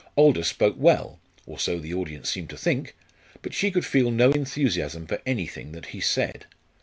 [0.17, 2.95] Aldous spoke well or so the audience seemed to think;
[3.43, 6.47] but she could feel no enthusiasm for anything that he said.